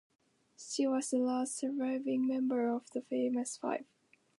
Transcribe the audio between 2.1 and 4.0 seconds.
member of the Famous Five.